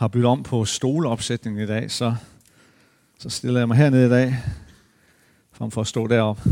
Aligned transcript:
har 0.00 0.08
byttet 0.08 0.30
om 0.30 0.42
på 0.42 0.64
stoleopsætningen 0.64 1.62
i 1.62 1.66
dag, 1.66 1.90
så, 1.90 2.14
så 3.18 3.30
stiller 3.30 3.60
jeg 3.60 3.68
mig 3.68 3.76
hernede 3.76 4.06
i 4.06 4.08
dag, 4.08 4.36
frem 5.52 5.70
for 5.70 5.80
at 5.80 5.86
stå 5.86 6.06
deroppe. 6.06 6.42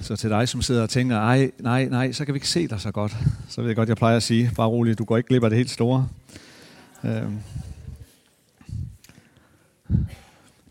Så 0.00 0.16
til 0.16 0.30
dig, 0.30 0.48
som 0.48 0.62
sidder 0.62 0.82
og 0.82 0.90
tænker, 0.90 1.16
nej, 1.16 1.50
nej, 1.58 1.84
nej, 1.84 2.12
så 2.12 2.24
kan 2.24 2.34
vi 2.34 2.36
ikke 2.36 2.48
se 2.48 2.68
dig 2.68 2.80
så 2.80 2.90
godt. 2.90 3.16
Så 3.48 3.60
ved 3.60 3.68
jeg 3.68 3.76
godt, 3.76 3.88
jeg 3.88 3.96
plejer 3.96 4.16
at 4.16 4.22
sige, 4.22 4.50
bare 4.56 4.68
roligt, 4.68 4.98
du 4.98 5.04
går 5.04 5.16
ikke 5.16 5.28
glip 5.28 5.44
af 5.44 5.50
det 5.50 5.56
helt 5.56 5.70
store. 5.70 6.08
Øhm. 7.04 7.38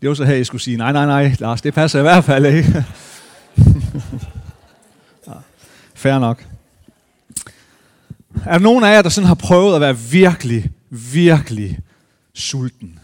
Det 0.00 0.08
var 0.08 0.14
så 0.14 0.24
her, 0.24 0.34
jeg 0.34 0.46
skulle 0.46 0.62
sige, 0.62 0.76
nej, 0.76 0.92
nej, 0.92 1.06
nej, 1.06 1.36
Lars, 1.38 1.62
det 1.62 1.74
passer 1.74 1.98
i 1.98 2.02
hvert 2.02 2.24
fald 2.24 2.46
ikke. 2.46 2.74
Fair 5.94 6.18
nok. 6.18 6.44
Er 8.46 8.52
der 8.52 8.58
nogen 8.58 8.84
af 8.84 8.94
jer, 8.94 9.02
der 9.02 9.08
sådan 9.08 9.28
har 9.28 9.34
prøvet 9.34 9.74
at 9.74 9.80
være 9.80 9.98
virkelig, 9.98 10.72
virkelig 10.90 11.78
sulten? 12.34 12.98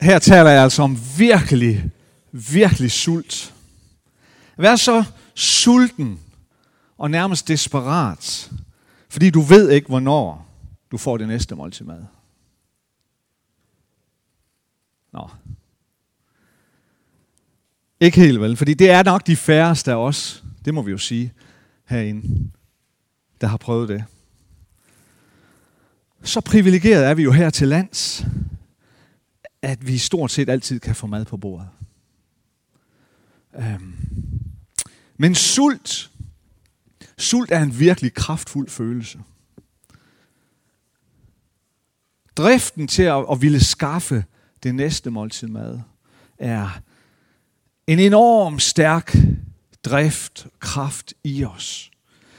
Her 0.00 0.18
taler 0.18 0.50
jeg 0.50 0.62
altså 0.62 0.82
om 0.82 0.98
virkelig, 1.18 1.90
virkelig 2.32 2.90
sult. 2.90 3.54
Vær 4.56 4.76
så 4.76 5.04
sulten 5.34 6.20
og 6.98 7.10
nærmest 7.10 7.48
desperat, 7.48 8.50
fordi 9.08 9.30
du 9.30 9.40
ved 9.40 9.70
ikke, 9.70 9.88
hvornår 9.88 10.46
du 10.90 10.98
får 10.98 11.16
det 11.16 11.28
næste 11.28 11.54
måltid 11.54 11.84
mad. 11.84 12.04
Nå. 15.12 15.30
Ikke 18.00 18.20
helt 18.20 18.40
vel, 18.40 18.56
fordi 18.56 18.74
det 18.74 18.90
er 18.90 19.02
nok 19.02 19.26
de 19.26 19.36
færreste 19.36 19.92
af 19.92 19.96
os, 19.96 20.44
det 20.64 20.74
må 20.74 20.82
vi 20.82 20.90
jo 20.90 20.98
sige 20.98 21.32
herinde, 21.84 22.50
der 23.40 23.46
har 23.46 23.56
prøvet 23.56 23.88
det. 23.88 24.04
Så 26.22 26.40
privilegeret 26.40 27.06
er 27.06 27.14
vi 27.14 27.22
jo 27.22 27.32
her 27.32 27.50
til 27.50 27.68
lands, 27.68 28.26
at 29.62 29.86
vi 29.86 29.98
stort 29.98 30.30
set 30.30 30.48
altid 30.48 30.80
kan 30.80 30.94
få 30.94 31.06
mad 31.06 31.24
på 31.24 31.36
bordet. 31.36 31.68
Øhm. 33.58 33.94
Men 35.16 35.34
sult, 35.34 36.10
sult 37.18 37.50
er 37.50 37.62
en 37.62 37.78
virkelig 37.78 38.14
kraftfuld 38.14 38.68
følelse. 38.68 39.18
Driften 42.36 42.88
til 42.88 43.02
at, 43.02 43.24
at 43.32 43.42
ville 43.42 43.64
skaffe 43.64 44.24
det 44.62 44.74
næste 44.74 45.10
måltid 45.10 45.48
mad 45.48 45.80
er 46.38 46.80
en 47.86 47.98
enorm 47.98 48.58
stærk 48.58 49.16
drift, 49.84 50.46
kraft 50.58 51.14
i 51.24 51.44
os. 51.44 51.90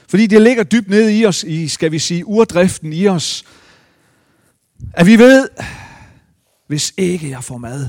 Fordi 0.08 0.26
det 0.26 0.42
ligger 0.42 0.62
dybt 0.62 0.88
nede 0.88 1.18
i 1.18 1.26
os, 1.26 1.44
i, 1.44 1.68
skal 1.68 1.92
vi 1.92 1.98
sige, 1.98 2.26
urdriften 2.26 2.92
i 2.92 3.06
os, 3.06 3.44
at 4.92 5.06
vi 5.06 5.18
ved, 5.18 5.48
hvis 6.66 6.94
ikke 6.96 7.30
jeg 7.30 7.44
får 7.44 7.58
mad, 7.58 7.88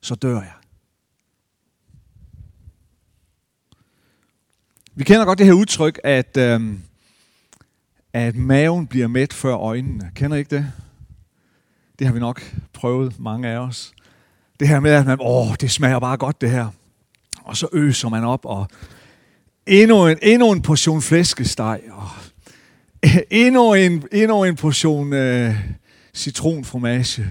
så 0.00 0.14
dør 0.14 0.40
jeg. 0.40 0.52
Vi 4.94 5.04
kender 5.04 5.24
godt 5.24 5.38
det 5.38 5.46
her 5.46 5.52
udtryk, 5.52 6.00
at, 6.04 6.36
øh, 6.36 6.72
at 8.12 8.36
maven 8.36 8.86
bliver 8.86 9.08
mæt 9.08 9.32
før 9.32 9.56
øjnene. 9.56 10.10
Kender 10.14 10.36
I 10.36 10.38
ikke 10.38 10.56
det? 10.56 10.72
Det 11.98 12.06
har 12.06 12.14
vi 12.14 12.20
nok 12.20 12.54
prøvet, 12.72 13.20
mange 13.20 13.48
af 13.48 13.58
os. 13.58 13.94
Det 14.60 14.68
her 14.68 14.80
med, 14.80 14.90
at 14.90 15.06
man, 15.06 15.18
åh, 15.20 15.54
det 15.60 15.70
smager 15.70 15.98
bare 15.98 16.16
godt 16.16 16.40
det 16.40 16.50
her. 16.50 16.68
Og 17.44 17.56
så 17.56 17.68
øser 17.72 18.08
man 18.08 18.24
op, 18.24 18.44
og 18.44 18.68
endnu 19.66 20.06
en, 20.06 20.18
endnu 20.22 20.52
en 20.52 20.62
portion 20.62 21.02
flæskesteg, 21.02 21.80
og 21.90 22.08
endnu 23.30 23.74
en, 23.74 24.04
endnu 24.12 24.44
en 24.44 24.56
portion 24.56 25.12
øh, 25.12 25.54
citronfromage, 26.14 27.26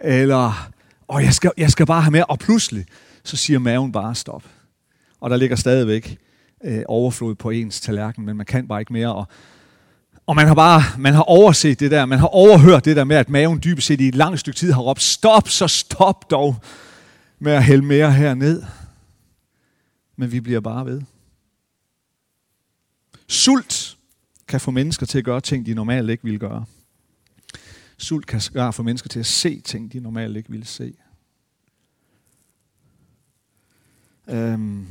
eller, 0.00 0.70
åh, 1.08 1.22
jeg 1.22 1.34
skal, 1.34 1.50
jeg 1.56 1.70
skal 1.70 1.86
bare 1.86 2.02
have 2.02 2.10
mere, 2.10 2.24
og 2.24 2.38
pludselig, 2.38 2.86
så 3.24 3.36
siger 3.36 3.58
maven 3.58 3.92
bare 3.92 4.14
stop. 4.14 4.44
Og 5.20 5.30
der 5.30 5.36
ligger 5.36 5.56
stadigvæk 5.56 6.18
øh, 6.64 6.82
overflod 6.86 7.34
på 7.34 7.50
ens 7.50 7.80
tallerken, 7.80 8.26
men 8.26 8.36
man 8.36 8.46
kan 8.46 8.68
bare 8.68 8.80
ikke 8.80 8.92
mere, 8.92 9.14
og 9.14 9.26
og 10.28 10.36
man 10.36 10.46
har 10.46 10.54
bare 10.54 10.82
man 10.98 11.14
har 11.14 11.22
overset 11.22 11.80
det 11.80 11.90
der, 11.90 12.06
man 12.06 12.18
har 12.18 12.26
overhørt 12.26 12.84
det 12.84 12.96
der 12.96 13.04
med, 13.04 13.16
at 13.16 13.28
maven 13.28 13.60
dybest 13.64 13.86
set 13.86 14.00
i 14.00 14.08
et 14.08 14.14
langt 14.14 14.40
stykke 14.40 14.58
tid 14.58 14.72
har 14.72 14.80
råbt, 14.80 15.02
stop, 15.02 15.48
så 15.48 15.68
stop 15.68 16.30
dog 16.30 16.56
med 17.38 17.52
at 17.52 17.64
hælde 17.64 17.84
mere 17.84 18.12
herned. 18.12 18.62
Men 20.16 20.32
vi 20.32 20.40
bliver 20.40 20.60
bare 20.60 20.86
ved. 20.86 21.02
Sult 23.28 23.96
kan 24.48 24.60
få 24.60 24.70
mennesker 24.70 25.06
til 25.06 25.18
at 25.18 25.24
gøre 25.24 25.40
ting, 25.40 25.66
de 25.66 25.74
normalt 25.74 26.10
ikke 26.10 26.24
ville 26.24 26.38
gøre. 26.38 26.64
Sult 27.98 28.26
kan 28.26 28.40
få 28.72 28.82
mennesker 28.82 29.08
til 29.08 29.20
at 29.20 29.26
se 29.26 29.60
ting, 29.60 29.92
de 29.92 30.00
normalt 30.00 30.36
ikke 30.36 30.50
ville 30.50 30.66
se. 30.66 30.94
Øhm, 34.28 34.86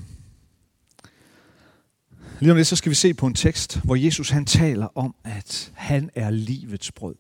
Lige 2.40 2.52
om 2.52 2.58
lidt, 2.58 2.68
så 2.68 2.76
skal 2.76 2.90
vi 2.90 2.96
se 2.96 3.14
på 3.14 3.28
en 3.28 3.34
tekst, 3.34 3.80
hvor 3.84 3.96
Jesus 3.96 4.30
han 4.30 4.46
taler 4.46 4.98
om, 4.98 5.16
at 5.24 5.72
han 5.74 6.10
er 6.16 6.30
livets 6.30 6.92
brød. 6.92 7.16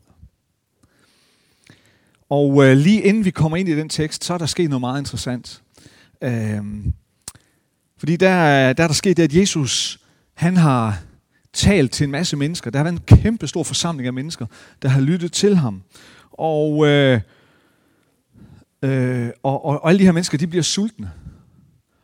Og 2.29 2.65
øh, 2.65 2.77
lige 2.77 3.01
inden 3.01 3.25
vi 3.25 3.31
kommer 3.31 3.57
ind 3.57 3.69
i 3.69 3.75
den 3.75 3.89
tekst, 3.89 4.23
så 4.23 4.33
er 4.33 4.37
der 4.37 4.45
sket 4.45 4.69
noget 4.69 4.81
meget 4.81 4.99
interessant. 4.99 5.61
Øh, 6.21 6.61
fordi 7.97 8.15
der, 8.15 8.73
der 8.73 8.83
er 8.83 8.87
der 8.87 8.93
sket 8.93 9.17
det, 9.17 9.23
at 9.23 9.33
Jesus 9.33 9.99
han 10.33 10.57
har 10.57 10.99
talt 11.53 11.91
til 11.91 12.03
en 12.03 12.11
masse 12.11 12.37
mennesker. 12.37 12.71
Der 12.71 12.79
har 12.79 12.83
været 12.83 12.93
en 13.09 13.17
kæmpe 13.17 13.47
stor 13.47 13.63
forsamling 13.63 14.07
af 14.07 14.13
mennesker, 14.13 14.45
der 14.81 14.89
har 14.89 15.01
lyttet 15.01 15.31
til 15.31 15.55
ham. 15.55 15.83
Og, 16.31 16.87
øh, 16.87 17.21
øh, 18.81 19.29
og, 19.43 19.65
og, 19.65 19.83
og 19.83 19.89
alle 19.89 19.99
de 19.99 20.05
her 20.05 20.11
mennesker, 20.11 20.37
de 20.37 20.47
bliver 20.47 20.63
sultne 20.63 21.11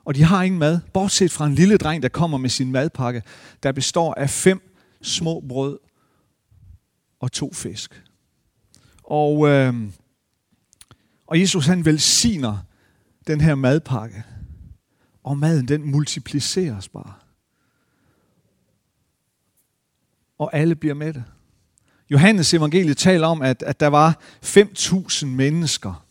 og 0.06 0.16
de 0.16 0.24
har 0.24 0.44
ingen 0.44 0.60
mad, 0.60 0.80
bortset 0.94 1.32
fra 1.32 1.46
en 1.46 1.56
lille 1.56 1.78
dreng, 1.78 2.04
der 2.04 2.10
kommer 2.10 2.38
med 2.38 2.50
sin 2.50 2.72
madpakke, 2.72 3.24
der 3.64 3.72
består 3.72 4.14
af 4.14 4.30
fem 4.30 4.76
små 5.02 5.44
brød 5.50 5.80
og 7.20 7.32
to 7.32 7.54
fisk. 7.54 8.04
Og, 9.04 9.48
øh, 9.48 9.74
og 11.28 11.40
Jesus 11.40 11.66
han 11.66 11.86
velsigner 11.86 12.58
den 13.28 13.42
her 13.42 13.56
madpakke, 13.56 14.24
og 15.24 15.38
maden 15.38 15.68
den 15.68 15.92
multipliceres 15.92 16.90
bare. 16.90 17.14
Og 20.38 20.56
alle 20.56 20.76
bliver 20.76 20.96
med 20.96 21.14
det. 21.14 21.24
Johannes 22.10 22.54
evangeliet 22.54 22.98
taler 22.98 23.28
om, 23.28 23.42
at, 23.42 23.64
at 23.64 23.80
der 23.80 23.88
var 23.88 24.20
5.000 24.46 25.26
mennesker. 25.26 26.06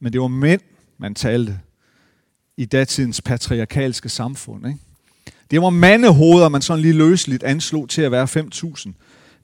Men 0.00 0.12
det 0.12 0.20
var 0.20 0.28
mænd, 0.28 0.60
man 0.98 1.14
talte 1.14 1.60
i 2.56 2.64
datidens 2.64 3.20
patriarkalske 3.20 4.08
samfund. 4.08 4.66
Ikke? 4.66 4.78
Det 5.50 5.62
var 5.62 5.70
mandehoveder, 5.70 6.48
man 6.48 6.62
sådan 6.62 6.82
lige 6.82 6.94
løsligt 6.94 7.42
anslog 7.42 7.88
til 7.88 8.02
at 8.02 8.12
være 8.12 8.24
5.000. 8.24 8.92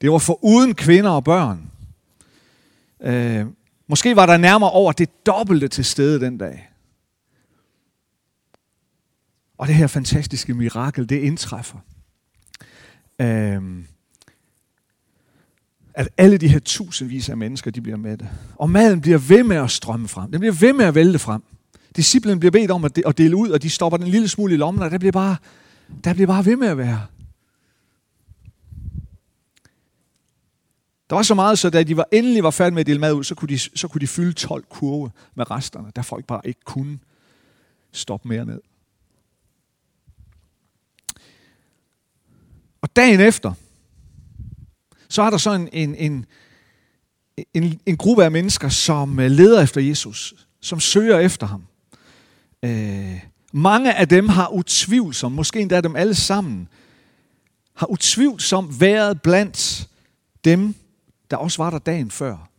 Det 0.01 0.11
var 0.11 0.17
for 0.17 0.43
uden 0.43 0.75
kvinder 0.75 1.09
og 1.09 1.23
børn. 1.23 1.71
Øh, 3.01 3.45
måske 3.87 4.15
var 4.15 4.25
der 4.25 4.37
nærmere 4.37 4.71
over 4.71 4.91
det 4.91 5.25
dobbelte 5.25 5.67
til 5.67 5.85
stede 5.85 6.19
den 6.19 6.37
dag. 6.37 6.69
Og 9.57 9.67
det 9.67 9.75
her 9.75 9.87
fantastiske 9.87 10.53
mirakel, 10.53 11.09
det 11.09 11.21
indtræffer. 11.21 11.77
Øh, 13.21 13.61
at 15.93 16.09
alle 16.17 16.37
de 16.37 16.47
her 16.47 16.59
tusindvis 16.59 17.29
af 17.29 17.37
mennesker, 17.37 17.71
de 17.71 17.81
bliver 17.81 17.97
med. 17.97 18.17
Og 18.55 18.69
maden 18.69 19.01
bliver 19.01 19.17
ved 19.17 19.43
med 19.43 19.57
at 19.57 19.71
strømme 19.71 20.07
frem. 20.07 20.31
Den 20.31 20.39
bliver 20.39 20.53
ved 20.53 20.73
med 20.73 20.85
at 20.85 20.95
vælte 20.95 21.19
frem. 21.19 21.41
Disciplen 21.95 22.39
bliver 22.39 22.51
bedt 22.51 22.71
om 22.71 22.85
at 22.85 23.17
dele 23.17 23.35
ud, 23.35 23.49
og 23.49 23.61
de 23.61 23.69
stopper 23.69 23.97
den 23.97 24.07
lille 24.07 24.27
smule 24.27 24.53
i 24.53 24.57
lommen, 24.57 24.83
og 24.83 24.91
der 24.91 24.97
bliver 24.97 25.11
bare, 25.11 25.37
der 26.03 26.13
bliver 26.13 26.27
bare 26.27 26.45
ved 26.45 26.55
med 26.55 26.67
at 26.67 26.77
være. 26.77 27.05
Der 31.09 31.15
var 31.15 31.23
så 31.23 31.35
meget, 31.35 31.59
så 31.59 31.69
da 31.69 31.83
de 31.83 31.97
var 31.97 32.07
endelig 32.11 32.43
var 32.43 32.51
færdige 32.51 32.73
med 32.73 32.81
at 32.81 32.87
dele 32.87 32.99
mad 32.99 33.13
ud, 33.13 33.23
så 33.23 33.35
kunne 33.35 33.49
de, 33.49 33.59
så 33.59 33.87
kunne 33.87 34.01
de 34.01 34.07
fylde 34.07 34.33
12 34.33 34.65
kurve 34.69 35.11
med 35.35 35.51
resterne, 35.51 35.91
der 35.95 36.01
folk 36.01 36.25
bare 36.25 36.41
ikke 36.43 36.61
kunne 36.65 36.99
stoppe 37.91 38.27
mere 38.27 38.45
ned. 38.45 38.61
Og 42.81 42.95
dagen 42.95 43.19
efter, 43.19 43.53
så 45.09 45.21
er 45.21 45.29
der 45.29 45.37
så 45.37 45.53
en, 45.53 45.69
en, 45.73 45.95
en, 45.95 46.25
en, 47.53 47.79
en 47.85 47.97
gruppe 47.97 48.23
af 48.23 48.31
mennesker, 48.31 48.69
som 48.69 49.19
øh, 49.19 49.31
leder 49.31 49.63
efter 49.63 49.81
Jesus, 49.81 50.47
som 50.61 50.79
søger 50.79 51.19
efter 51.19 51.47
ham. 51.47 51.63
Øh, 52.63 53.19
mange 53.53 53.93
af 53.93 54.07
dem 54.07 54.29
har 54.29 54.47
utvivlsomt, 54.47 55.35
måske 55.35 55.59
endda 55.59 55.81
dem 55.81 55.95
alle 55.95 56.15
sammen, 56.15 56.67
har 57.75 57.87
utvivlsomt 57.87 58.81
været 58.81 59.21
blandt 59.21 59.89
dem, 60.45 60.75
der 61.31 61.37
også 61.37 61.63
var 61.63 61.69
der 61.69 61.79
dagen 61.79 62.11
før. 62.11 62.49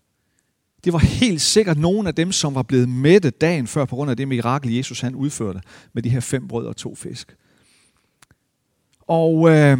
Det 0.85 0.93
var 0.93 0.99
helt 0.99 1.41
sikkert 1.41 1.79
nogle 1.79 2.08
af 2.08 2.14
dem, 2.14 2.32
som 2.32 2.55
var 2.55 2.62
blevet 2.62 2.88
mætte 2.88 3.31
dagen 3.31 3.67
før, 3.67 3.85
på 3.85 3.97
grund 3.97 4.11
af 4.11 4.17
det 4.17 4.29
mirakel, 4.29 4.75
Jesus 4.75 5.00
han 5.00 5.14
udførte 5.14 5.61
med 5.93 6.02
de 6.02 6.08
her 6.08 6.20
fem 6.20 6.49
brød 6.49 6.67
og 6.67 6.76
to 6.76 6.94
fisk. 6.94 7.37
Og 9.00 9.50
øh, 9.50 9.79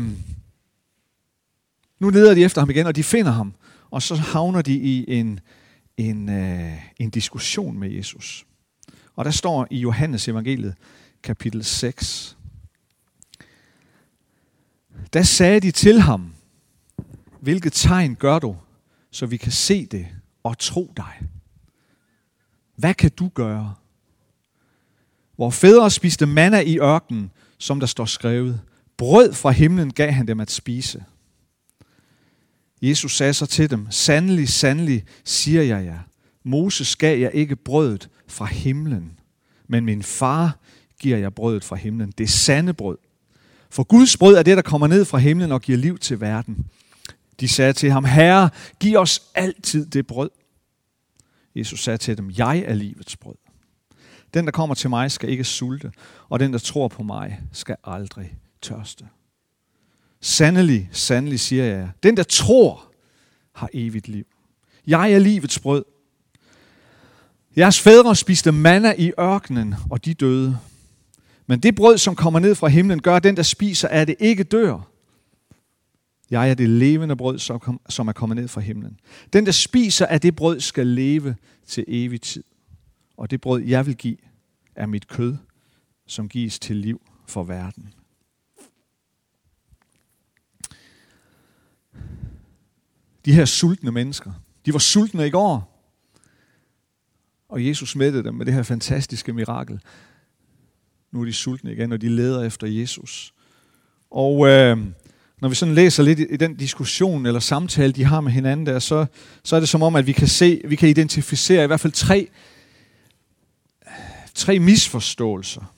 nu 2.01 2.11
leder 2.11 2.35
de 2.35 2.45
efter 2.45 2.61
ham 2.61 2.71
igen, 2.71 2.87
og 2.87 2.97
de 2.97 3.03
finder 3.03 3.31
ham. 3.31 3.55
Og 3.91 4.03
så 4.03 4.15
havner 4.15 4.63
de 4.63 4.75
i 4.75 5.05
en, 5.09 5.41
en, 5.97 6.29
øh, 6.29 6.73
en 6.99 7.11
diskussion 7.11 7.79
med 7.79 7.91
Jesus. 7.91 8.47
Og 9.21 9.25
der 9.25 9.31
står 9.31 9.67
i 9.71 9.79
Johannes 9.79 10.29
evangeliet, 10.29 10.75
kapitel 11.23 11.65
6. 11.65 12.37
Der 15.13 15.23
sagde 15.23 15.61
de 15.61 15.71
til 15.71 16.01
ham, 16.01 16.35
hvilket 17.41 17.73
tegn 17.73 18.15
gør 18.15 18.39
du, 18.39 18.57
så 19.11 19.27
vi 19.27 19.37
kan 19.37 19.53
se 19.53 19.87
det 19.87 20.07
og 20.43 20.59
tro 20.59 20.93
dig? 20.97 21.21
Hvad 22.77 22.95
kan 22.95 23.11
du 23.11 23.29
gøre? 23.29 23.75
Hvor 25.37 25.51
fædre 25.51 25.91
spiste 25.91 26.27
manna 26.27 26.61
i 26.61 26.79
ørkenen, 26.79 27.31
som 27.59 27.81
der 27.81 27.87
står 27.87 28.05
skrevet. 28.05 28.61
Brød 28.97 29.33
fra 29.33 29.51
himlen 29.51 29.93
gav 29.93 30.11
han 30.11 30.27
dem 30.29 30.41
at 30.41 30.51
spise. 30.51 31.05
Jesus 32.83 33.17
sagde 33.17 33.35
så 33.35 33.47
til 33.47 33.71
dem, 33.71 33.91
sandelig, 33.91 34.49
sandelig, 34.49 35.05
siger 35.25 35.63
jeg 35.63 35.85
jer, 35.85 35.99
Moses 36.45 36.97
gav 36.97 37.19
jeg 37.19 37.31
ikke 37.35 37.57
brødet 37.57 38.09
fra 38.27 38.45
himlen, 38.45 39.19
men 39.69 39.85
min 39.85 40.03
far 40.03 40.59
giver 41.01 41.19
jeg 41.19 41.35
brødet 41.35 41.65
fra 41.65 41.77
himlen. 41.77 42.13
Det 42.19 42.25
er 42.25 42.29
sande 42.29 42.75
brød. 42.75 42.99
For 43.71 43.83
Guds 43.83 44.17
brød 44.17 44.37
er 44.37 44.43
det, 44.43 44.57
der 44.57 44.63
kommer 44.63 44.87
ned 44.87 45.05
fra 45.05 45.19
himlen 45.19 45.53
og 45.53 45.63
giver 45.63 45.79
liv 45.79 45.99
til 45.99 46.21
verden. 46.21 46.67
De 47.41 47.49
sagde 47.49 47.73
til 47.73 47.91
ham, 47.91 48.05
Herre, 48.05 48.51
giv 48.81 48.99
os 48.99 49.23
altid 49.35 49.87
det 49.87 50.07
brød. 50.07 50.31
Jesus 51.55 51.83
sagde 51.83 51.99
til 51.99 52.17
dem, 52.17 52.31
jeg 52.39 52.59
er 52.59 52.75
livets 52.75 53.17
brød. 53.17 53.35
Den, 54.35 54.45
der 54.45 54.51
kommer 54.51 54.75
til 54.75 54.91
mig, 54.91 55.11
skal 55.11 55.29
ikke 55.29 55.45
sulte, 55.45 55.93
og 56.29 56.41
den, 56.41 56.53
der 56.53 56.59
tror 56.59 56.89
på 56.89 57.03
mig, 57.03 57.41
skal 57.53 57.77
aldrig 57.85 58.35
tørste. 58.63 59.05
Sandelig, 60.21 60.89
sandelig 60.93 61.41
siger 61.41 61.65
jeg, 61.65 61.91
den, 62.03 62.17
der 62.17 62.23
tror, 62.23 62.93
har 63.55 63.69
evigt 63.73 64.09
liv. 64.09 64.27
Jeg 64.87 65.13
er 65.13 65.19
livets 65.19 65.59
brød. 65.59 65.85
Jeres 67.57 67.81
fædre 67.81 68.17
spiste 68.17 68.53
manna 68.53 68.95
i 68.99 69.13
ørkenen, 69.21 69.75
og 69.91 70.05
de 70.05 70.15
døde. 70.15 70.59
Men 71.47 71.61
det 71.61 71.75
brød, 71.75 71.99
som 71.99 72.17
kommer 72.17 72.41
ned 72.41 72.55
fra 72.55 72.69
himlen, 72.69 73.03
gør, 73.03 73.19
den, 73.19 73.37
der 73.37 73.43
spiser 73.43 73.89
af 73.89 74.07
det, 74.07 74.17
ikke 74.19 74.45
dør. 74.45 74.91
Jeg 76.31 76.51
er 76.51 76.55
det 76.55 76.69
levende 76.69 77.17
brød, 77.17 77.39
som 77.89 78.09
er 78.09 78.13
kommet 78.13 78.37
ned 78.37 78.49
fra 78.49 78.61
himlen. 78.61 79.01
Den, 79.33 79.47
der 79.47 79.53
spiser 79.53 80.07
af 80.07 80.21
det 80.21 80.37
brød, 80.37 80.61
skal 80.61 80.87
leve 80.87 81.37
til 81.67 81.85
evig 81.89 82.21
tid. 82.21 82.45
Og 83.17 83.31
det 83.31 83.41
brød, 83.41 83.63
jeg 83.63 83.87
vil 83.87 83.97
give, 83.97 84.17
er 84.75 84.87
mit 84.87 85.09
kød, 85.09 85.37
som 86.07 86.29
gives 86.29 86.59
til 86.59 86.77
liv 86.77 87.01
for 87.27 87.43
verden. 87.43 87.93
De 93.25 93.33
her 93.33 93.45
sultne 93.45 93.93
mennesker, 93.93 94.33
de 94.67 94.73
var 94.73 94.79
sultne 94.79 95.27
i 95.27 95.31
går, 95.31 95.70
og 97.51 97.67
Jesus 97.67 97.91
smittede 97.91 98.25
dem 98.25 98.35
med 98.35 98.47
det 98.47 98.55
her 98.55 98.63
fantastiske 98.63 99.33
mirakel. 99.33 99.81
Nu 101.13 101.21
er 101.21 101.25
de 101.25 101.33
sultne 101.33 101.73
igen, 101.73 101.93
og 101.93 102.01
de 102.01 102.09
leder 102.09 102.43
efter 102.43 102.67
Jesus. 102.67 103.35
Og 104.11 104.49
øh, 104.49 104.79
når 105.41 105.49
vi 105.49 105.55
sådan 105.55 105.75
læser 105.75 106.03
lidt 106.03 106.21
i 106.21 106.37
den 106.37 106.57
diskussion 106.57 107.27
eller 107.27 107.41
samtale, 107.41 107.93
de 107.93 108.05
har 108.05 108.21
med 108.21 108.33
hinanden 108.33 108.67
der, 108.67 108.79
så, 108.79 109.07
så 109.43 109.57
er 109.57 109.61
det 109.61 109.69
som 109.69 109.83
om, 109.83 109.97
at 109.97 110.07
vi 110.07 110.13
kan 110.13 110.29
se, 110.29 110.63
vi 110.65 110.77
kan 110.77 110.89
identificere 110.89 111.65
i 111.65 111.67
hvert 111.67 111.81
fald 111.81 111.93
tre, 111.93 112.29
tre 114.35 114.59
misforståelser, 114.59 115.75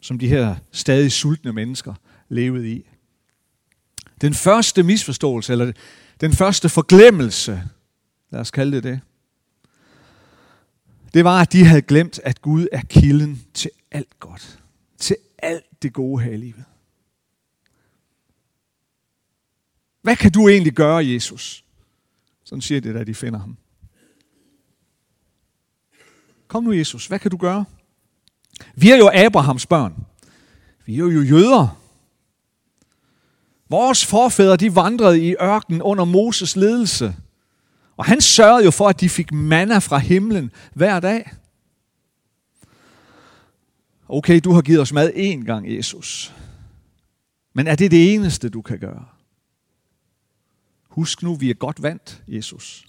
som 0.00 0.18
de 0.18 0.28
her 0.28 0.56
stadig 0.72 1.12
sultne 1.12 1.52
mennesker 1.52 1.94
levede 2.28 2.70
i. 2.70 2.88
Den 4.20 4.34
første 4.34 4.82
misforståelse, 4.82 5.52
eller 5.52 5.72
den 6.20 6.32
første 6.32 6.68
forglemmelse, 6.68 7.62
lad 8.30 8.40
os 8.40 8.50
kalde 8.50 8.76
det 8.76 8.84
det, 8.84 9.00
det 11.16 11.24
var, 11.24 11.40
at 11.40 11.52
de 11.52 11.64
havde 11.64 11.82
glemt, 11.82 12.20
at 12.24 12.42
Gud 12.42 12.66
er 12.72 12.82
kilden 12.82 13.42
til 13.54 13.70
alt 13.90 14.20
godt. 14.20 14.58
Til 14.98 15.16
alt 15.38 15.82
det 15.82 15.92
gode 15.92 16.22
her 16.22 16.32
i 16.32 16.36
livet. 16.36 16.64
Hvad 20.02 20.16
kan 20.16 20.32
du 20.32 20.48
egentlig 20.48 20.72
gøre, 20.72 21.06
Jesus? 21.06 21.64
Sådan 22.44 22.62
siger 22.62 22.80
det, 22.80 22.94
da 22.94 23.04
de 23.04 23.14
finder 23.14 23.38
ham. 23.38 23.56
Kom 26.48 26.64
nu, 26.64 26.72
Jesus. 26.72 27.06
Hvad 27.06 27.18
kan 27.18 27.30
du 27.30 27.36
gøre? 27.36 27.64
Vi 28.74 28.90
er 28.90 28.96
jo 28.96 29.10
Abrahams 29.14 29.66
børn. 29.66 30.06
Vi 30.84 30.94
er 30.94 30.98
jo 30.98 31.22
jøder. 31.22 31.80
Vores 33.68 34.06
forfædre, 34.06 34.56
de 34.56 34.74
vandrede 34.74 35.26
i 35.26 35.34
ørkenen 35.40 35.82
under 35.82 36.04
Moses 36.04 36.56
ledelse. 36.56 37.16
Og 37.96 38.04
han 38.04 38.20
sørgede 38.20 38.64
jo 38.64 38.70
for, 38.70 38.88
at 38.88 39.00
de 39.00 39.08
fik 39.08 39.32
manna 39.32 39.78
fra 39.78 39.98
himlen 39.98 40.50
hver 40.74 41.00
dag. 41.00 41.30
Okay, 44.08 44.40
du 44.44 44.52
har 44.52 44.62
givet 44.62 44.80
os 44.80 44.92
mad 44.92 45.12
én 45.12 45.44
gang, 45.44 45.76
Jesus. 45.76 46.34
Men 47.52 47.66
er 47.66 47.74
det 47.74 47.90
det 47.90 48.14
eneste, 48.14 48.48
du 48.48 48.62
kan 48.62 48.78
gøre? 48.78 49.06
Husk 50.88 51.22
nu, 51.22 51.34
vi 51.34 51.50
er 51.50 51.54
godt 51.54 51.82
vant, 51.82 52.22
Jesus. 52.28 52.88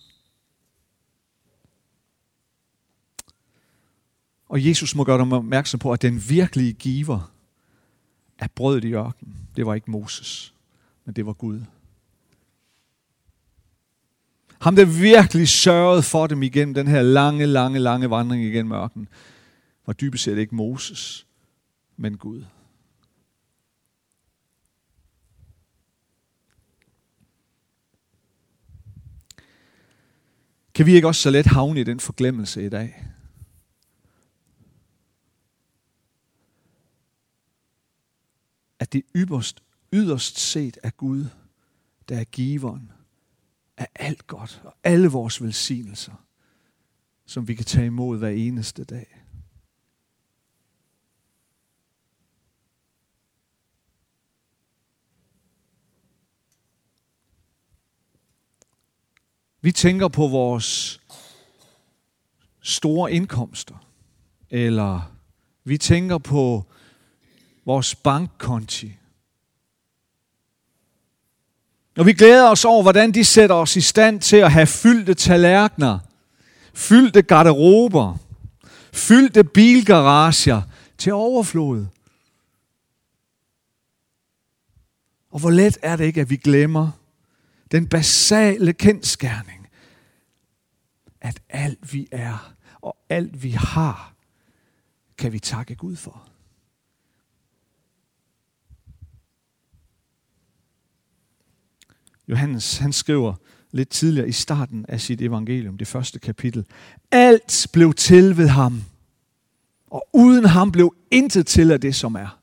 Og 4.50 4.65
Jesus 4.65 4.95
må 4.95 5.03
gøre 5.03 5.19
dem 5.19 5.31
opmærksom 5.31 5.80
på, 5.80 5.92
at 5.92 6.01
den 6.01 6.30
virkelige 6.30 6.74
giver 6.74 7.31
af 8.39 8.51
brødet 8.51 8.83
i 8.83 8.94
ørkenen, 8.94 9.36
det 9.56 9.65
var 9.65 9.74
ikke 9.74 9.92
Moses, 9.92 10.53
men 11.06 11.15
det 11.15 11.25
var 11.25 11.33
Gud. 11.33 11.62
Ham, 14.62 14.75
der 14.75 14.86
virkelig 14.86 15.48
sørgede 15.48 16.04
for 16.04 16.27
dem 16.27 16.44
igennem 16.44 16.74
den 16.74 16.88
her 16.88 17.01
lange, 17.01 17.45
lange, 17.45 17.80
lange 17.80 18.09
vandring 18.09 18.44
igennem 18.44 18.71
ørkenen, 18.71 19.07
var 19.86 19.94
dybest 19.94 20.24
set 20.24 20.38
ikke 20.38 20.56
Moses, 20.56 21.27
men 21.98 22.18
Gud. 22.18 22.44
Kan 30.74 30.86
vi 30.86 30.95
ikke 30.95 31.07
også 31.07 31.21
så 31.21 31.30
let 31.30 31.45
havne 31.45 31.80
i 31.80 31.83
den 31.83 32.00
forglemmelse 32.00 32.65
i 32.65 32.69
dag? 32.69 33.03
At 38.80 38.94
det 38.94 39.03
yderst, 39.15 39.63
yderst 39.93 40.39
set 40.39 40.77
er 40.84 40.89
Gud, 40.89 41.25
der 42.10 42.20
er 42.20 42.24
giveren 42.24 42.91
af 43.77 43.88
alt 43.96 44.27
godt 44.27 44.62
og 44.63 44.75
alle 44.84 45.07
vores 45.07 45.41
velsignelser, 45.41 46.25
som 47.25 47.48
vi 47.48 47.55
kan 47.55 47.65
tage 47.65 47.86
imod 47.86 48.17
hver 48.17 48.29
eneste 48.29 48.84
dag. 48.84 49.24
Vi 59.62 59.72
tænker 59.72 60.07
på 60.07 60.27
vores 60.27 61.01
store 62.62 63.12
indkomster, 63.12 63.88
eller 64.50 65.17
vi 65.63 65.77
tænker 65.77 66.17
på 66.17 66.65
vores 67.65 67.96
bankkonti. 67.96 68.98
Og 71.98 72.06
vi 72.06 72.13
glæder 72.13 72.50
os 72.50 72.66
over, 72.66 72.82
hvordan 72.82 73.12
de 73.12 73.25
sætter 73.25 73.56
os 73.56 73.75
i 73.75 73.82
stand 73.82 74.22
til 74.22 74.38
at 74.38 74.51
have 74.51 74.68
fyldte 74.68 75.13
tallerkener, 75.13 76.00
fyldte 76.74 77.22
garderober, 77.22 78.18
fyldte 78.94 79.44
bilgarager 79.44 80.62
til 80.98 81.13
overflod. 81.13 81.86
Og 85.32 85.39
hvor 85.39 85.50
let 85.50 85.77
er 85.82 85.96
det 85.96 86.06
ikke, 86.06 86.22
at 86.22 86.30
vi 86.30 86.36
glemmer 86.36 86.92
den 87.72 87.88
basale 87.88 88.74
kendskærning, 88.74 89.68
at 91.22 91.42
alt 91.50 91.94
vi 91.94 92.08
er 92.12 92.54
og 92.82 92.98
alt 93.10 93.44
vi 93.44 93.50
har, 93.50 94.13
kan 95.18 95.32
vi 95.32 95.39
takke 95.39 95.75
Gud 95.75 95.96
for. 95.96 96.27
Johannes, 102.27 102.77
han 102.77 102.93
skriver 102.93 103.34
lidt 103.72 103.89
tidligere 103.89 104.27
i 104.27 104.31
starten 104.31 104.86
af 104.89 105.01
sit 105.01 105.22
evangelium, 105.22 105.77
det 105.77 105.88
første 105.88 106.19
kapitel. 106.19 106.65
Alt 107.12 107.67
blev 107.74 107.93
til 107.93 108.38
ved 108.38 108.48
ham, 108.48 108.84
og 109.88 110.07
uden 110.13 110.46
ham 110.46 110.72
blev 110.72 110.96
intet 111.12 111.48
til 111.48 111.72
af 111.72 111.81
det, 111.81 111.96
som 111.96 112.15
er. 112.15 112.39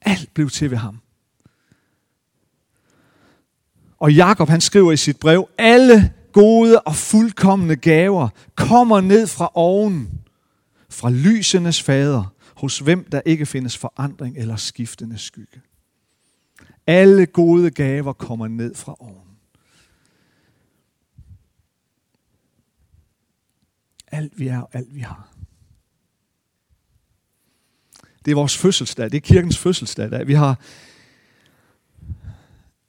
Alt 0.00 0.34
blev 0.34 0.50
til 0.50 0.70
ved 0.70 0.78
ham. 0.78 1.00
Og 3.98 4.14
Jakob 4.14 4.48
han 4.48 4.60
skriver 4.60 4.92
i 4.92 4.96
sit 4.96 5.16
brev, 5.20 5.48
alle 5.58 6.12
gode 6.32 6.80
og 6.80 6.96
fuldkommende 6.96 7.76
gaver 7.76 8.28
kommer 8.54 9.00
ned 9.00 9.26
fra 9.26 9.50
oven, 9.54 10.20
fra 10.90 11.10
lysenes 11.10 11.82
fader, 11.82 12.34
hos 12.56 12.78
hvem 12.78 13.04
der 13.04 13.20
ikke 13.26 13.46
findes 13.46 13.78
forandring 13.78 14.36
eller 14.38 14.56
skiftende 14.56 15.18
skygge. 15.18 15.60
Alle 16.90 17.26
gode 17.26 17.70
gaver 17.70 18.12
kommer 18.12 18.48
ned 18.48 18.74
fra 18.74 18.96
oven. 18.98 19.38
Alt 24.06 24.38
vi 24.38 24.48
er 24.48 24.60
og 24.60 24.70
alt 24.72 24.94
vi 24.94 25.00
har. 25.00 25.28
Det 28.24 28.30
er 28.30 28.34
vores 28.34 28.58
fødselsdag. 28.58 29.04
Det 29.04 29.14
er 29.14 29.20
kirkens 29.20 29.58
fødselsdag. 29.58 30.26
Vi 30.26 30.34
har, 30.34 30.60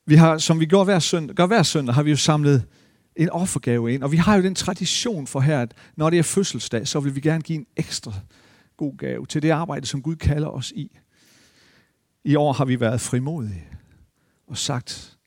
vi 0.06 0.16
har 0.16 0.38
som 0.38 0.60
vi 0.60 0.66
gør 0.66 0.84
hver 0.84 1.00
søndag, 1.00 1.36
gør 1.36 1.46
hver 1.46 1.64
søndag, 1.64 1.96
har 1.96 2.04
vi 2.04 2.10
jo 2.10 2.18
samlet 2.18 2.68
en 3.16 3.30
offergave 3.30 3.94
ind. 3.94 4.04
Og 4.04 4.12
vi 4.12 4.18
har 4.18 4.36
jo 4.36 4.44
den 4.44 4.56
tradition 4.56 5.28
for 5.28 5.40
her, 5.40 5.62
at 5.62 5.74
når 5.96 6.10
det 6.10 6.20
er 6.20 6.24
fødselsdag, 6.24 6.88
så 6.88 7.00
vil 7.00 7.16
vi 7.16 7.22
gerne 7.22 7.42
give 7.42 7.58
en 7.58 7.68
ekstra 7.78 8.14
god 8.78 8.98
gave 8.98 9.26
til 9.26 9.42
det 9.42 9.50
arbejde, 9.50 9.86
som 9.86 10.02
Gud 10.02 10.16
kalder 10.16 10.48
os 10.48 10.72
i. 10.72 10.98
I 12.24 12.36
år 12.36 12.54
har 12.54 12.66
vi 12.66 12.80
været 12.80 13.02
frimodige 13.02 13.72
og 14.52 14.58
sagt, 14.58 15.20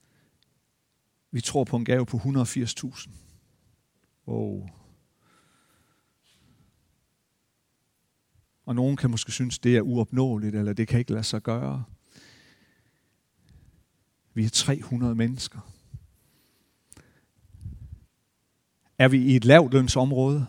vi 1.31 1.41
tror 1.41 1.65
på 1.65 1.77
en 1.77 1.85
gave 1.85 2.07
på 2.07 2.17
180.000. 2.17 3.11
Wow. 4.27 4.69
Og 8.65 8.75
nogen 8.75 8.97
kan 8.97 9.11
måske 9.11 9.33
synes, 9.33 9.59
det 9.59 9.77
er 9.77 9.81
uopnåeligt, 9.81 10.57
eller 10.57 10.73
det 10.73 10.89
kan 10.89 10.99
ikke 10.99 11.13
lade 11.13 11.25
sig 11.25 11.43
gøre. 11.43 11.85
Vi 14.35 14.45
er 14.45 14.51
300 14.51 15.15
mennesker. 15.15 15.61
Er 18.99 19.09
vi 19.09 19.19
i 19.19 19.37
et 19.37 19.45
lavlønsområde? 19.45 20.47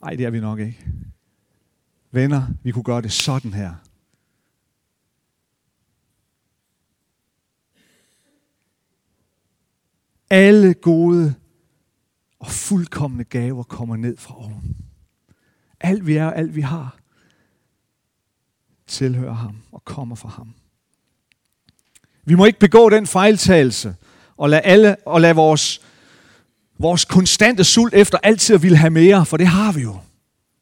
Nej, 0.00 0.14
det 0.14 0.26
er 0.26 0.30
vi 0.30 0.40
nok 0.40 0.58
ikke. 0.58 0.86
Venner, 2.10 2.46
vi 2.62 2.72
kunne 2.72 2.84
gøre 2.84 3.02
det 3.02 3.12
sådan 3.12 3.52
her. 3.52 3.74
Alle 10.30 10.74
gode 10.74 11.34
og 12.38 12.50
fuldkommende 12.50 13.24
gaver 13.24 13.62
kommer 13.62 13.96
ned 13.96 14.16
fra 14.16 14.38
oven. 14.38 14.76
Alt 15.80 16.06
vi 16.06 16.16
er, 16.16 16.30
alt 16.30 16.56
vi 16.56 16.60
har, 16.60 16.96
tilhører 18.86 19.34
ham 19.34 19.56
og 19.72 19.84
kommer 19.84 20.16
fra 20.16 20.28
ham. 20.28 20.54
Vi 22.24 22.34
må 22.34 22.44
ikke 22.44 22.58
begå 22.58 22.90
den 22.90 23.06
fejltagelse 23.06 23.94
og 24.36 24.50
lade, 24.50 24.62
alle, 24.62 24.96
og 25.06 25.20
lade 25.20 25.34
vores, 25.34 25.80
vores 26.78 27.04
konstante 27.04 27.64
sult 27.64 27.94
efter 27.94 28.18
altid 28.22 28.54
at 28.54 28.62
ville 28.62 28.76
have 28.76 28.90
mere, 28.90 29.26
for 29.26 29.36
det 29.36 29.46
har 29.46 29.72
vi 29.72 29.80
jo. 29.80 29.98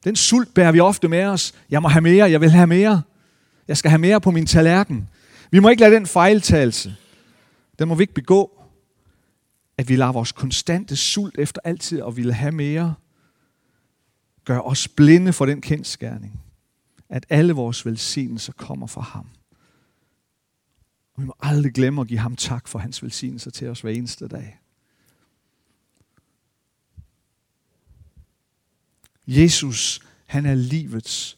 Den 0.04 0.16
sult 0.16 0.54
bærer 0.54 0.72
vi 0.72 0.80
ofte 0.80 1.08
med 1.08 1.24
os. 1.24 1.54
Jeg 1.70 1.82
må 1.82 1.88
have 1.88 2.02
mere, 2.02 2.30
jeg 2.30 2.40
vil 2.40 2.50
have 2.50 2.66
mere. 2.66 3.02
Jeg 3.68 3.76
skal 3.76 3.90
have 3.90 3.98
mere 3.98 4.20
på 4.20 4.30
min 4.30 4.46
tallerken. 4.46 5.08
Vi 5.50 5.58
må 5.58 5.68
ikke 5.68 5.80
lade 5.80 5.94
den 5.94 6.06
fejltagelse, 6.06 6.96
den 7.78 7.88
må 7.88 7.94
vi 7.94 8.02
ikke 8.02 8.14
begå, 8.14 8.63
at 9.78 9.88
vi 9.88 9.96
lader 9.96 10.12
vores 10.12 10.32
konstante 10.32 10.96
sult 10.96 11.38
efter 11.38 11.60
altid 11.64 12.02
at 12.02 12.16
ville 12.16 12.32
have 12.32 12.52
mere, 12.52 12.94
gør 14.44 14.60
os 14.60 14.88
blinde 14.88 15.32
for 15.32 15.46
den 15.46 15.60
kendskærning, 15.60 16.40
at 17.08 17.26
alle 17.28 17.52
vores 17.52 17.86
velsignelser 17.86 18.52
kommer 18.52 18.86
fra 18.86 19.00
ham. 19.00 19.28
Og 21.14 21.22
vi 21.22 21.26
må 21.26 21.34
aldrig 21.40 21.72
glemme 21.72 22.00
at 22.00 22.08
give 22.08 22.18
ham 22.18 22.36
tak 22.36 22.68
for 22.68 22.78
hans 22.78 23.02
velsignelser 23.02 23.50
til 23.50 23.68
os 23.68 23.80
hver 23.80 23.90
eneste 23.90 24.28
dag. 24.28 24.58
Jesus, 29.26 30.00
han 30.26 30.46
er 30.46 30.54
livets 30.54 31.36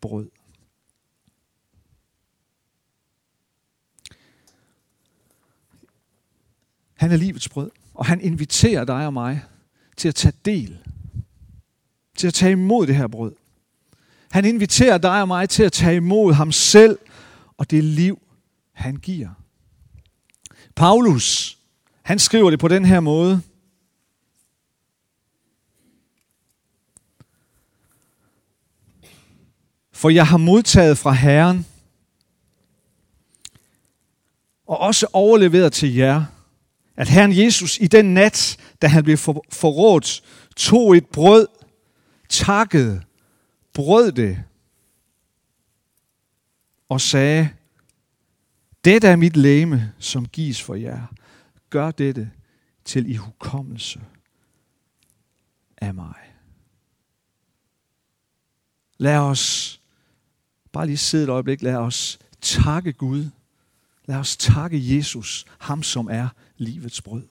brød. 0.00 0.30
Han 7.02 7.12
er 7.12 7.16
livets 7.16 7.48
brød, 7.48 7.70
og 7.94 8.06
han 8.06 8.20
inviterer 8.20 8.84
dig 8.84 9.06
og 9.06 9.12
mig 9.12 9.44
til 9.96 10.08
at 10.08 10.14
tage 10.14 10.32
del, 10.44 10.78
til 12.16 12.26
at 12.26 12.34
tage 12.34 12.52
imod 12.52 12.86
det 12.86 12.96
her 12.96 13.06
brød. 13.06 13.34
Han 14.30 14.44
inviterer 14.44 14.98
dig 14.98 15.20
og 15.20 15.28
mig 15.28 15.48
til 15.48 15.62
at 15.62 15.72
tage 15.72 15.96
imod 15.96 16.32
ham 16.32 16.52
selv 16.52 16.98
og 17.56 17.70
det 17.70 17.84
liv, 17.84 18.22
han 18.72 18.96
giver. 18.96 19.28
Paulus, 20.74 21.58
han 22.02 22.18
skriver 22.18 22.50
det 22.50 22.58
på 22.58 22.68
den 22.68 22.84
her 22.84 23.00
måde. 23.00 23.42
For 29.92 30.08
jeg 30.08 30.26
har 30.26 30.36
modtaget 30.36 30.98
fra 30.98 31.12
Herren, 31.12 31.66
og 34.66 34.78
også 34.78 35.06
overleveret 35.12 35.72
til 35.72 35.94
jer, 35.94 36.24
at 37.02 37.08
Herren 37.08 37.38
Jesus 37.38 37.78
i 37.80 37.86
den 37.86 38.14
nat, 38.14 38.56
da 38.82 38.86
han 38.86 39.04
blev 39.04 39.16
forrådt, 39.52 40.22
tog 40.56 40.96
et 40.96 41.06
brød, 41.06 41.46
takkede, 42.28 43.02
brød 43.72 44.12
det 44.12 44.44
og 46.88 47.00
sagde, 47.00 47.50
dette 48.84 49.08
er 49.08 49.16
mit 49.16 49.36
læme, 49.36 49.92
som 49.98 50.26
gives 50.26 50.62
for 50.62 50.74
jer. 50.74 51.06
Gør 51.70 51.90
dette 51.90 52.30
til 52.84 53.10
i 53.10 53.14
hukommelse 53.14 54.00
af 55.76 55.94
mig. 55.94 56.16
Lad 58.98 59.16
os 59.16 59.80
bare 60.72 60.86
lige 60.86 60.96
sidde 60.96 61.24
et 61.24 61.30
øjeblik. 61.30 61.62
Lad 61.62 61.76
os 61.76 62.18
takke 62.40 62.92
Gud. 62.92 63.30
Lad 64.12 64.20
os 64.20 64.36
takke 64.36 64.96
Jesus, 64.96 65.44
ham 65.58 65.82
som 65.82 66.08
er 66.10 66.28
livets 66.58 67.02
brød. 67.02 67.22